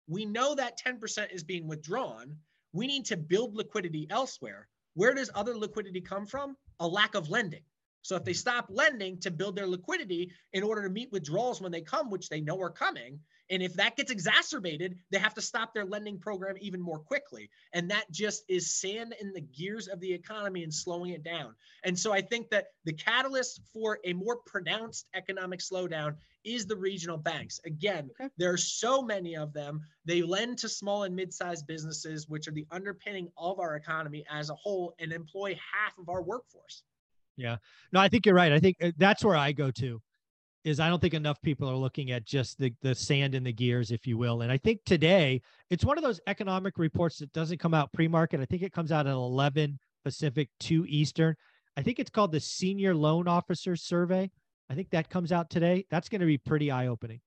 we 0.09 0.25
know 0.25 0.55
that 0.55 0.79
10% 0.79 1.33
is 1.33 1.43
being 1.43 1.67
withdrawn. 1.67 2.37
We 2.73 2.87
need 2.87 3.07
to 3.07 3.17
build 3.17 3.55
liquidity 3.55 4.07
elsewhere. 4.11 4.69
Where 4.95 5.15
does 5.15 5.31
other 5.35 5.57
liquidity 5.57 6.01
come 6.01 6.27
from? 6.27 6.57
A 6.81 6.87
lack 6.87 7.15
of 7.15 7.31
lending. 7.31 7.63
So 8.03 8.17
if 8.17 8.25
they 8.25 8.33
stop 8.33 8.67
lending 8.69 9.19
to 9.21 9.31
build 9.31 9.57
their 9.57 9.67
liquidity 9.67 10.33
in 10.53 10.63
order 10.63 10.83
to 10.83 10.91
meet 10.91 11.11
withdrawals 11.13 11.61
when 11.61 11.73
they 11.73 11.81
come, 11.81 12.11
which 12.11 12.29
they 12.29 12.41
know 12.41 12.61
are 12.61 12.71
coming, 12.71 13.21
and 13.51 13.63
if 13.63 13.75
that 13.75 13.97
gets 13.97 14.11
exacerbated, 14.11 14.99
they 15.11 15.19
have 15.19 15.35
to 15.35 15.41
stop 15.43 15.73
their 15.73 15.85
lending 15.85 16.19
program 16.19 16.57
even 16.61 16.81
more 16.81 16.99
quickly. 16.99 17.49
And 17.73 17.91
that 17.91 18.11
just 18.11 18.45
is 18.49 18.75
sand 18.75 19.15
in 19.21 19.33
the 19.33 19.41
gears 19.41 19.89
of 19.89 20.01
the 20.01 20.13
economy 20.13 20.65
and 20.65 20.75
slowing 20.75 21.11
it 21.11 21.23
down. 21.23 21.55
And 21.85 21.99
so 21.99 22.13
I 22.13 22.23
think 22.23 22.51
that 22.51 22.69
the 22.85 22.93
catalyst 22.93 23.61
for 23.73 23.99
a 24.05 24.13
more 24.13 24.37
pronounced 24.47 25.07
economic 25.15 25.61
slowdown 25.61 26.17
is 26.45 26.67
the 26.67 26.77
regional 26.77 27.19
banks. 27.19 27.61
Again, 27.65 28.11
okay. 28.21 28.31
there 28.37 28.53
are 28.53 28.59
so 28.59 29.03
many 29.03 29.37
of 29.37 29.53
them. 29.53 29.83
They 30.05 30.23
lend 30.23 30.59
to 30.59 30.69
small 30.69 31.05
and 31.05 31.15
mid-sized 31.15 31.67
businesses, 31.67 32.29
which 32.29 32.47
are 32.49 32.53
the 32.53 32.67
underpinning 32.71 33.31
of 33.37 33.59
our 33.59 33.77
economy 33.77 34.25
as 34.31 34.51
a 34.51 34.55
whole 34.55 34.95
and 34.99 35.13
employ 35.13 35.55
half 35.55 35.99
of 35.99 36.09
our 36.09 36.23
workforce. 36.23 36.83
Yeah. 37.37 37.57
No, 37.93 38.01
I 38.01 38.09
think 38.09 38.27
you're 38.27 38.35
right. 38.35 38.53
I 38.53 38.59
think 38.59 38.77
uh, 38.83 38.93
that's 38.97 39.25
where 39.25 39.37
I 39.37 39.53
go 39.53 39.71
to 39.73 40.01
is 40.65 40.81
I 40.81 40.89
don't 40.89 41.01
think 41.01 41.15
enough 41.15 41.41
people 41.43 41.71
are 41.71 41.77
looking 41.77 42.11
at 42.11 42.25
just 42.25 42.59
the 42.59 42.73
the 42.83 42.95
sand 42.95 43.35
in 43.35 43.45
the 43.45 43.53
gears, 43.53 43.93
if 43.93 44.07
you 44.07 44.19
will. 44.19 44.43
And 44.43 44.51
I 44.51 44.59
think 44.59 44.81
today 44.85 45.41
it's 45.71 45.85
one 45.85 45.97
of 45.97 46.05
those 46.05 46.21
economic 46.27 46.79
reports 46.79 47.19
that 47.19 47.33
doesn't 47.33 47.59
come 47.59 47.73
out 47.75 47.93
pre-market. 47.93 48.41
I 48.41 48.47
think 48.47 48.63
it 48.63 48.73
comes 48.73 48.91
out 48.91 49.07
at 49.07 49.13
11 49.13 49.79
Pacific, 50.05 50.49
2 50.61 50.85
Eastern. 50.89 51.37
I 51.77 51.83
think 51.83 51.99
it's 51.99 52.11
called 52.11 52.33
the 52.33 52.41
Senior 52.41 52.95
Loan 52.95 53.29
Officers 53.29 53.83
Survey. 53.83 54.31
I 54.69 54.75
think 54.75 54.91
that 54.91 55.11
comes 55.11 55.31
out 55.31 55.51
today. 55.51 55.85
That's 55.91 56.09
going 56.09 56.21
to 56.21 56.27
be 56.27 56.39
pretty 56.39 56.71
eye-opening. 56.71 57.21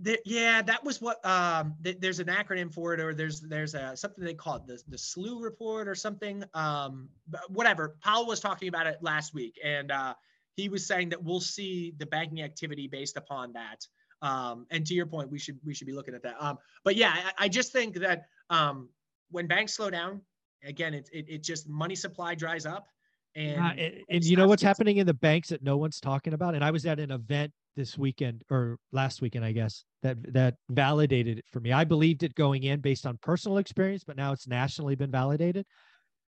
The, 0.00 0.18
yeah, 0.24 0.60
that 0.62 0.82
was 0.84 1.00
what 1.00 1.24
um, 1.24 1.76
th- 1.84 1.98
there's 2.00 2.18
an 2.18 2.26
acronym 2.26 2.72
for 2.72 2.94
it, 2.94 3.00
or 3.00 3.14
there's 3.14 3.40
there's 3.40 3.74
a 3.74 3.96
something 3.96 4.24
they 4.24 4.34
call 4.34 4.56
it 4.56 4.66
the 4.66 4.82
the 4.88 4.96
SLU 4.96 5.40
report 5.40 5.86
or 5.86 5.94
something. 5.94 6.42
Um, 6.52 7.08
whatever. 7.48 7.96
Powell 8.02 8.26
was 8.26 8.40
talking 8.40 8.68
about 8.68 8.88
it 8.88 8.98
last 9.02 9.34
week, 9.34 9.58
and 9.62 9.92
uh, 9.92 10.14
he 10.56 10.68
was 10.68 10.84
saying 10.84 11.10
that 11.10 11.22
we'll 11.22 11.40
see 11.40 11.94
the 11.98 12.06
banking 12.06 12.42
activity 12.42 12.88
based 12.88 13.16
upon 13.16 13.52
that. 13.52 13.86
Um, 14.20 14.66
and 14.70 14.84
to 14.86 14.94
your 14.94 15.06
point, 15.06 15.30
we 15.30 15.38
should 15.38 15.58
we 15.64 15.74
should 15.74 15.86
be 15.86 15.92
looking 15.92 16.14
at 16.14 16.22
that. 16.22 16.36
Um, 16.40 16.58
but 16.82 16.96
yeah, 16.96 17.12
I, 17.14 17.44
I 17.44 17.48
just 17.48 17.72
think 17.72 17.96
that 17.96 18.26
um, 18.50 18.88
when 19.30 19.46
banks 19.46 19.74
slow 19.74 19.90
down, 19.90 20.22
again, 20.64 20.94
it, 20.94 21.08
it 21.12 21.26
it 21.28 21.42
just 21.44 21.68
money 21.68 21.94
supply 21.94 22.34
dries 22.34 22.66
up. 22.66 22.88
And, 23.36 23.60
uh, 23.60 23.70
and, 23.76 23.94
and 24.08 24.24
you 24.24 24.36
know 24.36 24.46
what's 24.46 24.62
happening 24.62 24.98
in 24.98 25.06
the 25.06 25.14
banks 25.14 25.48
that 25.48 25.62
no 25.62 25.76
one's 25.76 26.00
talking 26.00 26.32
about? 26.32 26.54
And 26.54 26.64
I 26.64 26.70
was 26.70 26.86
at 26.86 27.00
an 27.00 27.10
event 27.10 27.52
this 27.76 27.98
weekend 27.98 28.42
or 28.50 28.78
last 28.92 29.20
weekend, 29.20 29.44
I 29.44 29.52
guess, 29.52 29.84
that 30.02 30.16
that 30.32 30.54
validated 30.68 31.38
it 31.38 31.44
for 31.50 31.60
me. 31.60 31.72
I 31.72 31.84
believed 31.84 32.22
it 32.22 32.34
going 32.34 32.64
in 32.64 32.80
based 32.80 33.06
on 33.06 33.18
personal 33.22 33.58
experience, 33.58 34.04
but 34.04 34.16
now 34.16 34.32
it's 34.32 34.46
nationally 34.46 34.94
been 34.94 35.10
validated. 35.10 35.66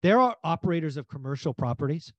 There 0.03 0.19
are 0.19 0.35
operators 0.43 0.97
of 0.97 1.07
commercial 1.07 1.53
properties 1.53 2.11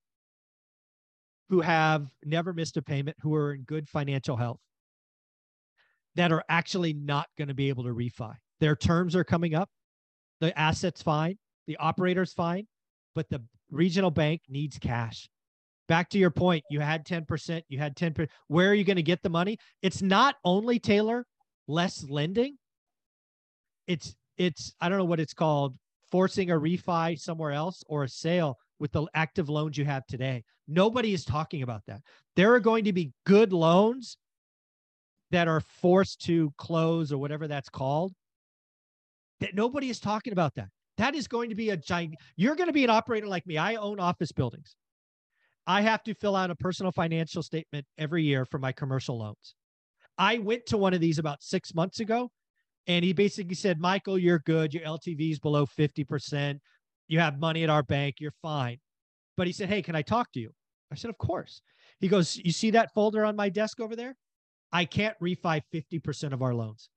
who 1.48 1.60
have 1.60 2.08
never 2.24 2.52
missed 2.52 2.76
a 2.76 2.82
payment, 2.82 3.16
who 3.20 3.34
are 3.34 3.54
in 3.54 3.62
good 3.62 3.88
financial 3.88 4.36
health, 4.36 4.60
that 6.16 6.32
are 6.32 6.42
actually 6.48 6.92
not 6.92 7.28
going 7.38 7.48
to 7.48 7.54
be 7.54 7.68
able 7.68 7.84
to 7.84 7.90
refi. 7.90 8.34
Their 8.58 8.74
terms 8.74 9.14
are 9.14 9.24
coming 9.24 9.54
up. 9.54 9.68
The 10.40 10.58
asset's 10.58 11.02
fine, 11.02 11.38
the 11.66 11.76
operator's 11.78 12.32
fine, 12.32 12.66
but 13.14 13.28
the 13.30 13.42
regional 13.70 14.10
bank 14.10 14.42
needs 14.48 14.78
cash 14.78 15.28
back 15.88 16.08
to 16.10 16.18
your 16.18 16.30
point, 16.30 16.64
you 16.70 16.80
had 16.80 17.06
10%, 17.06 17.62
you 17.68 17.78
had 17.78 17.96
10%. 17.96 18.28
Where 18.48 18.70
are 18.70 18.74
you 18.74 18.84
going 18.84 18.96
to 18.96 19.02
get 19.02 19.22
the 19.22 19.28
money? 19.28 19.58
It's 19.82 20.02
not 20.02 20.36
only 20.44 20.78
Taylor 20.78 21.26
less 21.68 22.04
lending. 22.08 22.56
It's 23.86 24.14
it's 24.36 24.74
I 24.80 24.88
don't 24.88 24.98
know 24.98 25.04
what 25.04 25.20
it's 25.20 25.34
called, 25.34 25.76
forcing 26.10 26.50
a 26.50 26.54
refi 26.54 27.18
somewhere 27.18 27.52
else 27.52 27.82
or 27.86 28.04
a 28.04 28.08
sale 28.08 28.58
with 28.78 28.92
the 28.92 29.06
active 29.14 29.48
loans 29.48 29.78
you 29.78 29.84
have 29.84 30.06
today. 30.06 30.44
Nobody 30.68 31.12
is 31.12 31.24
talking 31.24 31.62
about 31.62 31.82
that. 31.86 32.00
There 32.34 32.52
are 32.54 32.60
going 32.60 32.84
to 32.84 32.92
be 32.92 33.12
good 33.24 33.52
loans 33.52 34.18
that 35.30 35.48
are 35.48 35.60
forced 35.60 36.20
to 36.22 36.52
close 36.58 37.12
or 37.12 37.18
whatever 37.18 37.48
that's 37.48 37.68
called. 37.68 38.12
That 39.40 39.54
nobody 39.54 39.88
is 39.88 40.00
talking 40.00 40.32
about 40.32 40.54
that. 40.56 40.68
That 40.98 41.14
is 41.14 41.28
going 41.28 41.50
to 41.50 41.54
be 41.54 41.70
a 41.70 41.76
giant. 41.76 42.14
You're 42.36 42.56
going 42.56 42.68
to 42.68 42.72
be 42.72 42.84
an 42.84 42.90
operator 42.90 43.26
like 43.26 43.46
me. 43.46 43.58
I 43.58 43.74
own 43.76 44.00
office 44.00 44.32
buildings. 44.32 44.74
I 45.66 45.80
have 45.82 46.02
to 46.04 46.14
fill 46.14 46.36
out 46.36 46.50
a 46.50 46.54
personal 46.54 46.92
financial 46.92 47.42
statement 47.42 47.86
every 47.98 48.22
year 48.22 48.44
for 48.44 48.58
my 48.58 48.72
commercial 48.72 49.18
loans. 49.18 49.54
I 50.18 50.38
went 50.38 50.66
to 50.66 50.76
one 50.76 50.94
of 50.94 51.00
these 51.00 51.18
about 51.18 51.42
six 51.42 51.74
months 51.74 52.00
ago, 52.00 52.30
and 52.86 53.04
he 53.04 53.12
basically 53.12 53.56
said, 53.56 53.80
Michael, 53.80 54.18
you're 54.18 54.38
good. 54.40 54.72
Your 54.72 54.84
LTV 54.84 55.32
is 55.32 55.38
below 55.38 55.66
50%. 55.66 56.58
You 57.08 57.18
have 57.18 57.38
money 57.38 57.64
at 57.64 57.70
our 57.70 57.82
bank. 57.82 58.16
You're 58.20 58.34
fine. 58.42 58.78
But 59.36 59.46
he 59.46 59.52
said, 59.52 59.68
Hey, 59.68 59.82
can 59.82 59.96
I 59.96 60.02
talk 60.02 60.32
to 60.32 60.40
you? 60.40 60.50
I 60.92 60.94
said, 60.94 61.10
Of 61.10 61.18
course. 61.18 61.60
He 62.00 62.08
goes, 62.08 62.36
You 62.36 62.52
see 62.52 62.70
that 62.70 62.92
folder 62.94 63.24
on 63.24 63.36
my 63.36 63.48
desk 63.48 63.80
over 63.80 63.96
there? 63.96 64.16
I 64.72 64.84
can't 64.84 65.18
refi 65.20 65.60
50% 65.74 66.32
of 66.32 66.42
our 66.42 66.54
loans. 66.54 66.88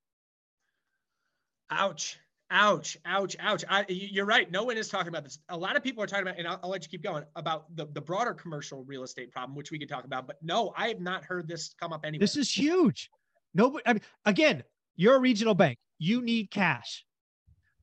Ouch. 1.72 2.20
Ouch, 2.52 2.98
ouch, 3.06 3.36
ouch. 3.40 3.64
I, 3.70 3.86
you're 3.88 4.26
right. 4.26 4.50
No 4.50 4.64
one 4.64 4.76
is 4.76 4.90
talking 4.90 5.10
about 5.10 5.24
this. 5.24 5.38
A 5.50 5.58
lot 5.58 5.76
of 5.76 5.84
people 5.84 6.04
are 6.04 6.08
talking 6.08 6.24
about, 6.24 6.40
and 6.40 6.48
I'll, 6.48 6.60
I'll, 6.64 6.70
let 6.70 6.84
you 6.84 6.90
keep 6.90 7.04
going 7.04 7.24
about 7.36 7.76
the, 7.76 7.86
the 7.94 8.02
broader 8.02 8.34
commercial 8.34 8.84
real 8.86 9.04
estate 9.04 9.32
problem, 9.32 9.56
which 9.56 9.70
we 9.70 9.78
could 9.78 9.90
talk 9.90 10.04
about. 10.04 10.26
But 10.26 10.38
no, 10.42 10.74
I 10.76 10.88
have 10.88 11.00
not 11.00 11.24
heard 11.24 11.48
this 11.48 11.76
come 11.80 11.94
up 11.94 12.06
anywhere. 12.06 12.24
This 12.24 12.38
is 12.38 12.52
huge. 12.52 13.12
Nobody, 13.54 13.84
I 13.86 13.94
mean, 13.94 14.02
again, 14.26 14.64
you're 14.96 15.16
a 15.16 15.20
regional 15.20 15.54
bank. 15.54 15.78
You 16.00 16.22
need 16.22 16.50
cash. 16.50 17.06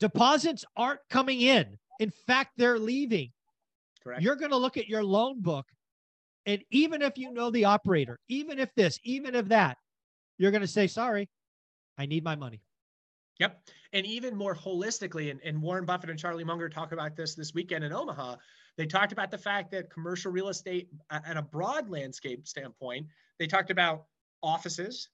Deposits 0.01 0.65
aren't 0.77 1.01
coming 1.11 1.41
in. 1.41 1.79
In 2.01 2.11
fact, 2.27 2.53
they're 2.57 2.79
leaving. 2.79 3.33
Correct. 4.03 4.23
You're 4.23 4.37
going 4.37 4.51
to 4.51 4.57
look 4.57 4.77
at 4.77 4.89
your 4.89 5.05
loan 5.05 5.43
book. 5.43 5.67
And 6.45 6.63
even 6.71 7.03
if 7.03 7.19
you 7.19 7.33
know 7.33 7.51
the 7.51 7.65
operator, 7.65 8.19
even 8.29 8.59
if 8.59 8.75
this, 8.75 8.99
even 9.05 9.35
if 9.35 9.49
that, 9.49 9.79
you're 10.39 10.51
going 10.51 10.61
to 10.61 10.67
say, 10.67 10.87
sorry, 10.87 11.29
I 11.99 12.07
need 12.07 12.25
my 12.25 12.37
money. 12.37 12.61
Yep. 13.39 13.69
And 13.93 14.07
even 14.07 14.37
more 14.37 14.55
holistically, 14.55 15.31
and, 15.31 15.41
and, 15.45 15.61
Warren 15.61 15.85
Buffett 15.85 16.11
and 16.11 16.19
Charlie 16.19 16.45
Munger 16.45 16.69
talk 16.69 16.93
about 16.93 17.17
this 17.17 17.35
this 17.35 17.53
weekend 17.53 17.85
in 17.85 17.93
Omaha. 17.93 18.37
They 18.77 18.87
talked 18.87 19.13
about 19.13 19.31
the 19.31 19.39
fact 19.39 19.71
that 19.73 19.91
commercial 19.91 20.33
real 20.33 20.49
estate, 20.49 20.89
at 21.11 21.37
a 21.37 21.43
broad 21.43 21.89
landscape 21.89 22.47
standpoint, 22.47 23.07
they 23.39 23.47
talked 23.47 23.71
about 23.71 24.05
offices, 24.43 25.09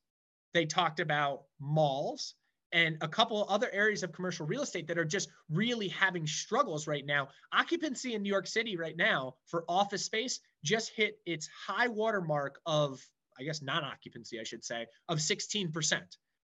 they 0.55 0.67
talked 0.67 1.01
about 1.01 1.43
malls, 1.61 2.35
and 2.73 2.97
a 3.03 3.09
couple 3.09 3.47
other 3.49 3.69
areas 3.73 4.03
of 4.03 4.13
commercial 4.13 4.47
real 4.47 4.63
estate 4.63 4.87
that 4.89 4.99
are 4.99 5.05
just 5.05 5.29
really 5.51 5.89
having 5.89 6.27
struggles 6.27 6.87
right 6.87 7.05
now. 7.05 7.29
Occupancy 7.53 8.15
in 8.15 8.23
New 8.23 8.31
York 8.31 8.47
City 8.47 8.77
right 8.77 8.97
now 8.97 9.35
for 9.47 9.65
office 9.69 10.05
space 10.05 10.41
just 10.65 10.91
hit 10.91 11.19
its 11.27 11.49
high 11.49 11.89
water 11.89 12.21
mark 12.21 12.61
of, 12.67 13.01
I 13.39 13.43
guess, 13.43 13.63
non 13.63 13.85
occupancy, 13.85 14.41
I 14.41 14.45
should 14.45 14.65
say, 14.65 14.87
of 15.09 15.19
16%. 15.19 16.01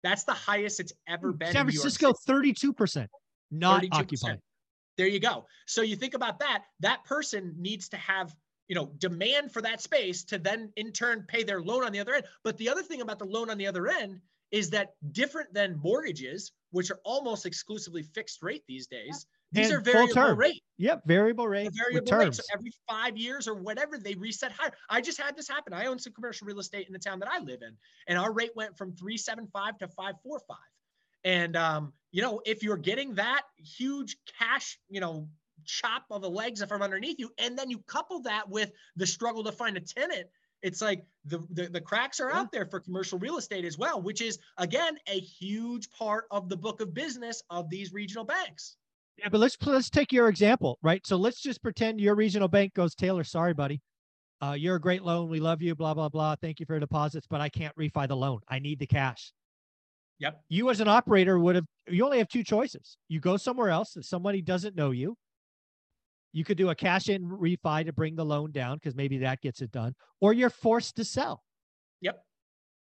That's 0.05 0.23
the 0.23 0.33
highest 0.33 0.79
it's 0.79 0.93
ever 1.07 1.33
been. 1.33 1.51
San 1.51 1.65
Francisco, 1.65 2.13
32%, 2.29 3.07
not 3.49 3.81
32%. 3.81 3.89
occupied. 3.91 4.39
There 4.97 5.07
you 5.07 5.19
go. 5.19 5.47
So 5.65 5.81
you 5.81 5.95
think 5.95 6.13
about 6.13 6.37
that, 6.39 6.65
that 6.81 7.03
person 7.05 7.55
needs 7.57 7.89
to 7.89 7.97
have 7.97 8.35
you 8.67 8.75
know 8.75 8.91
demand 8.99 9.51
for 9.51 9.63
that 9.63 9.81
space 9.81 10.23
to 10.25 10.37
then 10.37 10.71
in 10.75 10.91
turn 10.91 11.25
pay 11.27 11.43
their 11.43 11.61
loan 11.61 11.83
on 11.83 11.91
the 11.91 11.99
other 11.99 12.15
end 12.15 12.25
but 12.43 12.57
the 12.57 12.67
other 12.67 12.81
thing 12.81 13.01
about 13.01 13.19
the 13.19 13.25
loan 13.25 13.51
on 13.51 13.59
the 13.59 13.67
other 13.67 13.87
end 13.87 14.19
is 14.49 14.71
that 14.71 14.95
different 15.11 15.53
than 15.53 15.79
mortgages 15.83 16.51
which 16.71 16.89
are 16.89 16.99
almost 17.03 17.45
exclusively 17.45 18.01
fixed 18.01 18.41
rate 18.41 18.63
these 18.67 18.87
days 18.87 19.27
these 19.55 19.71
and 19.71 19.77
are 19.77 19.81
variable 19.81 20.35
rate. 20.35 20.61
Yep, 20.77 21.03
variable 21.05 21.47
rate. 21.47 21.71
variable 21.73 22.17
rate. 22.17 22.35
So 22.35 22.43
every 22.53 22.71
five 22.87 23.17
years 23.17 23.47
or 23.47 23.55
whatever, 23.55 23.97
they 23.97 24.15
reset 24.15 24.51
higher. 24.51 24.71
I 24.89 25.01
just 25.01 25.19
had 25.19 25.35
this 25.35 25.47
happen. 25.47 25.73
I 25.73 25.85
own 25.85 25.99
some 25.99 26.13
commercial 26.13 26.45
real 26.45 26.59
estate 26.59 26.87
in 26.87 26.93
the 26.93 26.99
town 26.99 27.19
that 27.19 27.29
I 27.29 27.39
live 27.39 27.61
in, 27.61 27.75
and 28.07 28.19
our 28.19 28.31
rate 28.31 28.51
went 28.55 28.77
from 28.77 28.93
three 28.93 29.17
seven 29.17 29.47
five 29.51 29.77
to 29.79 29.87
five 29.87 30.15
four 30.23 30.39
five. 30.47 30.57
And 31.23 31.55
um, 31.55 31.93
you 32.11 32.21
know, 32.21 32.41
if 32.45 32.61
you're 32.61 32.77
getting 32.77 33.15
that 33.15 33.43
huge 33.57 34.17
cash, 34.39 34.77
you 34.89 34.99
know, 34.99 35.27
chop 35.65 36.03
of 36.11 36.21
the 36.21 36.29
legs 36.29 36.63
from 36.63 36.81
underneath 36.81 37.19
you, 37.19 37.31
and 37.37 37.57
then 37.57 37.69
you 37.69 37.79
couple 37.87 38.21
that 38.23 38.49
with 38.49 38.71
the 38.95 39.07
struggle 39.07 39.43
to 39.43 39.51
find 39.51 39.77
a 39.77 39.81
tenant, 39.81 40.27
it's 40.61 40.81
like 40.81 41.05
the, 41.25 41.45
the, 41.51 41.67
the 41.67 41.81
cracks 41.81 42.19
are 42.19 42.31
out 42.31 42.51
there 42.51 42.65
for 42.65 42.79
commercial 42.79 43.19
real 43.19 43.37
estate 43.37 43.65
as 43.65 43.77
well, 43.77 44.01
which 44.01 44.21
is 44.21 44.39
again 44.57 44.97
a 45.07 45.19
huge 45.19 45.89
part 45.91 46.25
of 46.31 46.49
the 46.49 46.57
book 46.57 46.81
of 46.81 46.93
business 46.93 47.43
of 47.49 47.69
these 47.69 47.93
regional 47.93 48.25
banks. 48.25 48.75
Yeah, 49.17 49.29
but 49.29 49.39
let's 49.39 49.57
let's 49.65 49.89
take 49.89 50.11
your 50.11 50.27
example, 50.27 50.77
right? 50.81 51.05
So 51.07 51.15
let's 51.15 51.41
just 51.41 51.61
pretend 51.61 52.01
your 52.01 52.15
regional 52.15 52.47
bank 52.47 52.73
goes, 52.73 52.95
Taylor, 52.95 53.23
sorry, 53.23 53.53
buddy. 53.53 53.81
Uh, 54.41 54.53
you're 54.57 54.75
a 54.75 54.81
great 54.81 55.03
loan. 55.03 55.29
We 55.29 55.39
love 55.39 55.61
you, 55.61 55.73
blah, 55.75 55.93
blah, 55.93 56.09
blah. 56.09 56.35
Thank 56.35 56.59
you 56.59 56.65
for 56.65 56.73
your 56.73 56.81
deposits, 56.81 57.25
but 57.29 57.39
I 57.39 57.47
can't 57.47 57.75
refi 57.77 58.07
the 58.07 58.17
loan. 58.17 58.41
I 58.49 58.59
need 58.59 58.79
the 58.79 58.87
cash. 58.87 59.31
Yep. 60.19 60.41
You 60.49 60.69
as 60.69 60.81
an 60.81 60.87
operator 60.87 61.39
would 61.39 61.55
have 61.55 61.65
you 61.87 62.03
only 62.05 62.17
have 62.17 62.27
two 62.27 62.43
choices. 62.43 62.97
You 63.07 63.19
go 63.19 63.37
somewhere 63.37 63.69
else 63.69 63.95
if 63.97 64.05
somebody 64.05 64.41
doesn't 64.41 64.75
know 64.75 64.91
you. 64.91 65.17
You 66.33 66.43
could 66.43 66.57
do 66.57 66.69
a 66.69 66.75
cash 66.75 67.07
in 67.07 67.23
refi 67.23 67.85
to 67.85 67.93
bring 67.93 68.15
the 68.15 68.25
loan 68.25 68.51
down 68.51 68.77
because 68.77 68.95
maybe 68.95 69.19
that 69.19 69.41
gets 69.41 69.61
it 69.61 69.71
done, 69.71 69.95
or 70.19 70.33
you're 70.33 70.49
forced 70.49 70.97
to 70.97 71.05
sell. 71.05 71.43
Yep. 72.01 72.21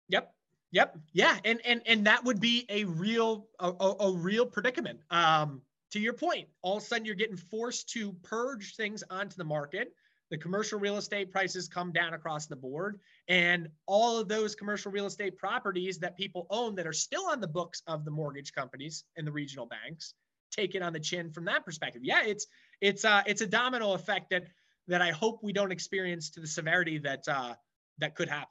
Yep. 0.10 0.34
Yep. 0.72 0.98
Yeah. 1.12 1.38
And 1.44 1.60
and 1.66 1.82
and 1.86 2.06
that 2.08 2.24
would 2.24 2.40
be 2.40 2.66
a 2.70 2.86
real 2.86 3.48
a, 3.60 3.70
a, 3.70 3.96
a 4.00 4.14
real 4.14 4.46
predicament. 4.46 5.00
Um, 5.10 5.62
to 5.94 6.00
your 6.00 6.14
point, 6.14 6.48
all 6.64 6.78
of 6.78 6.84
a 6.84 6.86
sudden 6.86 7.06
you're 7.06 7.16
getting 7.16 7.38
forced 7.38 7.90
to 7.90 8.14
purge 8.24 8.76
things 8.76 9.04
onto 9.10 9.36
the 9.38 9.44
market. 9.44 9.94
The 10.32 10.38
commercial 10.40 10.80
real 10.80 10.98
estate 10.98 11.32
prices 11.32 11.68
come 11.68 11.92
down 11.92 12.16
across 12.16 12.48
the 12.48 12.56
board, 12.56 13.00
and 13.28 13.70
all 13.86 14.18
of 14.18 14.28
those 14.28 14.56
commercial 14.56 14.92
real 14.92 15.06
estate 15.06 15.38
properties 15.38 16.00
that 16.00 16.18
people 16.18 16.48
own 16.50 16.74
that 16.76 16.88
are 16.88 16.94
still 16.94 17.28
on 17.30 17.40
the 17.40 17.48
books 17.48 17.84
of 17.86 18.06
the 18.06 18.12
mortgage 18.12 18.54
companies 18.54 19.04
and 19.16 19.28
the 19.28 19.32
regional 19.32 19.68
banks 19.68 20.16
take 20.52 20.76
it 20.76 20.82
on 20.82 20.94
the 20.94 21.00
chin 21.00 21.32
from 21.32 21.46
that 21.46 21.66
perspective. 21.66 22.02
Yeah, 22.04 22.24
it's 22.26 22.48
it's 22.82 23.06
uh 23.06 23.22
it's 23.28 23.42
a 23.42 23.48
domino 23.48 23.94
effect 23.94 24.32
that 24.32 24.46
that 24.88 25.02
I 25.02 25.12
hope 25.12 25.40
we 25.44 25.54
don't 25.54 25.72
experience 25.72 26.32
to 26.32 26.40
the 26.40 26.48
severity 26.48 26.98
that 27.00 27.28
uh 27.28 27.54
that 28.00 28.16
could 28.16 28.30
happen. 28.30 28.48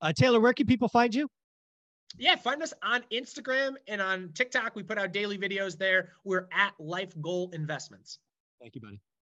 Uh, 0.00 0.12
Taylor, 0.12 0.40
where 0.40 0.52
can 0.52 0.66
people 0.66 0.88
find 0.88 1.14
you? 1.14 1.28
Yeah, 2.18 2.36
find 2.36 2.62
us 2.62 2.72
on 2.82 3.02
Instagram 3.12 3.74
and 3.88 4.00
on 4.00 4.30
TikTok. 4.34 4.74
We 4.74 4.82
put 4.82 4.98
out 4.98 5.12
daily 5.12 5.38
videos 5.38 5.76
there. 5.76 6.10
We're 6.24 6.48
at 6.52 6.72
Life 6.78 7.12
Goal 7.20 7.50
Investments. 7.52 8.18
Thank 8.60 8.74
you, 8.74 8.80
buddy. 8.80 9.00